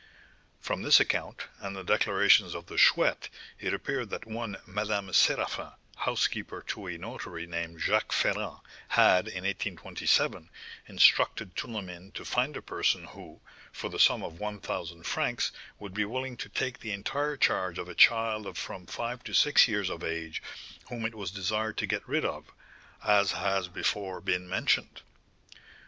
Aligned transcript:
"From 0.61 0.81
this 0.81 0.99
account, 0.99 1.43
and 1.59 1.75
the 1.75 1.83
declarations 1.83 2.55
of 2.55 2.65
the 2.65 2.75
Chouette, 2.75 3.29
it 3.59 3.71
appeared 3.71 4.09
that 4.09 4.25
one 4.25 4.57
Madame 4.65 5.09
Séraphin, 5.09 5.75
housekeeper 5.95 6.63
to 6.69 6.87
a 6.87 6.97
notary 6.97 7.45
named 7.45 7.79
Jacques 7.81 8.11
Ferrand, 8.11 8.61
had 8.87 9.27
in 9.27 9.43
1827 9.43 10.49
instructed 10.87 11.55
Tournemine 11.55 12.11
to 12.13 12.25
find 12.25 12.57
a 12.57 12.63
person 12.63 13.03
who, 13.05 13.41
for 13.71 13.89
the 13.91 13.99
sum 13.99 14.23
of 14.23 14.39
one 14.39 14.59
thousand 14.59 15.03
francs, 15.05 15.51
would 15.77 15.93
be 15.93 16.05
willing 16.05 16.35
to 16.37 16.49
take 16.49 16.79
the 16.79 16.93
entire 16.93 17.37
charge 17.37 17.77
of 17.77 17.87
a 17.87 17.93
child 17.93 18.47
of 18.47 18.57
from 18.57 18.87
five 18.87 19.23
to 19.25 19.35
six 19.35 19.67
years 19.67 19.91
of 19.91 20.03
age 20.03 20.41
whom 20.89 21.05
it 21.05 21.13
was 21.13 21.29
desired 21.29 21.77
to 21.77 21.85
get 21.85 22.01
rid 22.09 22.25
of, 22.25 22.45
as 23.05 23.33
has 23.33 23.67
before 23.67 24.19
been 24.19 24.49
mentioned. 24.49 25.03